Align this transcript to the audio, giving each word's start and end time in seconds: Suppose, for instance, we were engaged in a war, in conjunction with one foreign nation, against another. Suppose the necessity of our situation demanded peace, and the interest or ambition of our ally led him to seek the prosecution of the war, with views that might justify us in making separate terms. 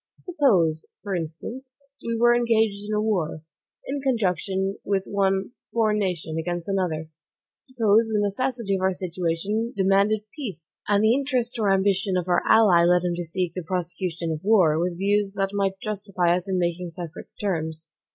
Suppose, 0.19 0.87
for 1.03 1.13
instance, 1.13 1.73
we 2.03 2.17
were 2.17 2.33
engaged 2.33 2.89
in 2.89 2.95
a 2.95 2.99
war, 2.99 3.43
in 3.85 4.01
conjunction 4.01 4.79
with 4.83 5.05
one 5.05 5.51
foreign 5.71 5.99
nation, 5.99 6.39
against 6.39 6.67
another. 6.67 7.11
Suppose 7.61 8.07
the 8.07 8.19
necessity 8.19 8.73
of 8.77 8.81
our 8.81 8.93
situation 8.93 9.73
demanded 9.77 10.21
peace, 10.35 10.71
and 10.87 11.03
the 11.03 11.13
interest 11.13 11.59
or 11.59 11.71
ambition 11.71 12.17
of 12.17 12.27
our 12.27 12.41
ally 12.49 12.83
led 12.83 13.03
him 13.03 13.13
to 13.13 13.23
seek 13.23 13.53
the 13.53 13.61
prosecution 13.61 14.31
of 14.31 14.41
the 14.41 14.47
war, 14.49 14.79
with 14.79 14.97
views 14.97 15.35
that 15.37 15.53
might 15.53 15.79
justify 15.83 16.35
us 16.35 16.49
in 16.49 16.57
making 16.57 16.89
separate 16.89 17.27
terms. 17.39 17.85